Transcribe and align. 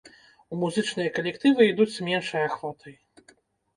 У 0.55 0.57
музычныя 0.61 1.11
калектывы 1.19 1.61
ідуць 1.73 1.89
з 1.99 2.09
меншай 2.11 2.43
ахвотай. 2.49 2.93